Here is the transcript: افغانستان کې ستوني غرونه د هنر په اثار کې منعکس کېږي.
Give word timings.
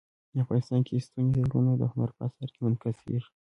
افغانستان 0.43 0.81
کې 0.87 1.03
ستوني 1.05 1.31
غرونه 1.49 1.71
د 1.77 1.83
هنر 1.91 2.09
په 2.15 2.21
اثار 2.27 2.49
کې 2.53 2.59
منعکس 2.65 2.97
کېږي. 3.05 3.29